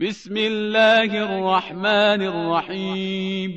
[0.00, 3.52] بسم الله الرحمن الرحیم.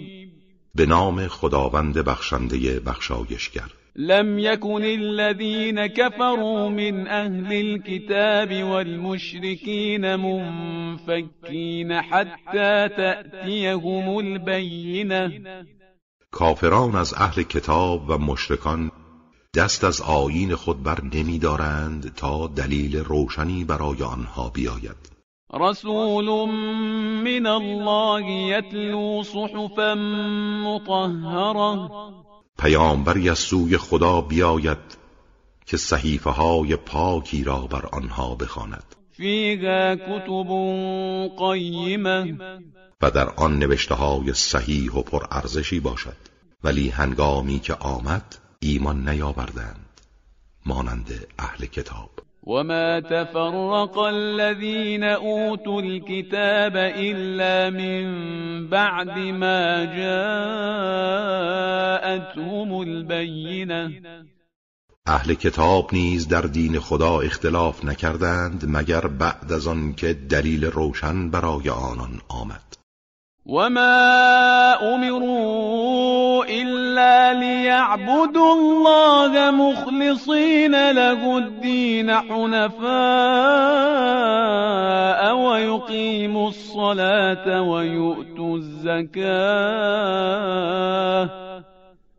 [0.75, 3.69] به نام خداوند بخشنده بخشایشگر.
[3.95, 15.31] لم يكن الذين كفروا من أهل الكتاب والمشركين منفكين حتى تأتيهم البينة
[16.31, 18.91] کافران از اهل کتاب و مشرکان
[19.55, 25.20] دست از آیین خود بر نمی دارند تا دلیل روشنی برای آنها بیاید.
[25.53, 26.49] رسول
[27.23, 29.95] من الله يتلو صحفا
[30.65, 31.89] مطهره
[32.57, 34.77] پیامبری از سوی خدا بیاید
[35.65, 38.95] که صحیفه های پاکی را بر آنها بخواند.
[39.11, 40.49] فیها کتب
[41.37, 42.37] قیمه
[43.01, 46.17] و در آن نوشته های صحیح و پرارزشی باشد.
[46.63, 50.01] ولی هنگامی که آمد ایمان نیاوردند
[50.65, 52.09] مانند اهل کتاب.
[52.43, 58.05] وما تفرق الذين اوتوا الكتاب الا من
[58.67, 59.85] بعد ما
[62.01, 63.91] جاءتهم البينه
[65.07, 71.29] اهل کتاب نیز در دین خدا اختلاف نکردند مگر بعد از آن که دلیل روشن
[71.29, 72.77] برای آنان آمد.
[73.45, 76.80] وما امروا الا
[77.33, 82.91] ليعبدوا الله مخلصين له الدين حنفاء
[85.35, 89.91] ويقيموا الصلاه ويؤتوا الزكاه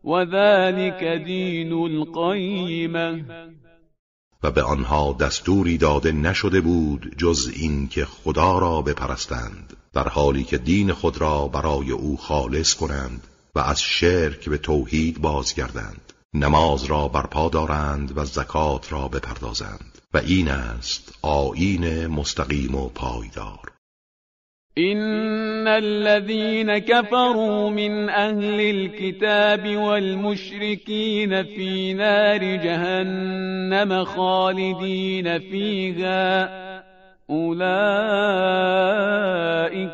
[0.04, 3.24] وذلك دين القيمه
[4.44, 10.44] و به آنها دستوری داده نشده بود جز این که خدا را بپرستند در حالی
[10.44, 13.28] که دین خود را برای او خالص کنند.
[13.54, 16.12] و از شرک به توحید بازگردند.
[16.34, 19.98] نماز را برپا دارند و زکات را بپردازند.
[20.14, 23.72] و این است آیین مستقیم و پایدار.
[24.78, 36.48] إن الذين كفروا من أهل الكتاب والمشركين في نار جهنم خالدين فيها.
[37.30, 37.58] أولئك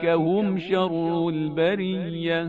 [0.05, 2.49] هم شر البرية.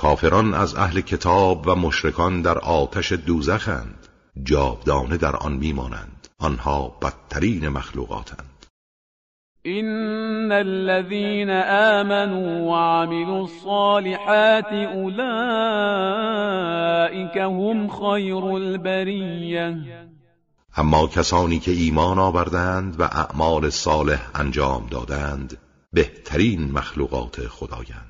[0.00, 4.06] کافران از اهل کتاب و مشرکان در آتش دوزخند.
[4.42, 6.28] جاودانه در آن میمانند.
[6.38, 8.66] آنها بدترین مخلوقاتند.
[9.66, 11.50] إن الذين
[12.00, 15.16] آمنوا وعملوا الصالحات أولئك
[17.36, 19.76] هم خير البرية.
[20.76, 25.58] اما کسانی که ایمان آوردند و اعمال صالح انجام دادند
[25.92, 28.09] بهترین مخلوقات خدایند.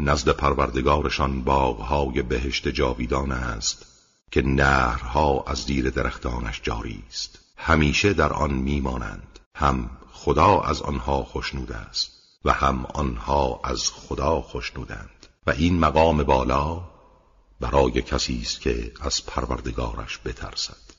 [0.00, 3.86] نزد پروردگارشان باغهای بهشت جاویدان است
[4.30, 7.38] که نهرها از زیر درختانش جاری است.
[7.56, 9.38] همیشه در آن میمانند.
[9.54, 12.10] هم خدا از آنها خوشنود است
[12.44, 16.82] و هم آنها از خدا خوشنودند و این مقام بالا
[17.60, 20.95] برای کسی است که از پروردگارش بترسد.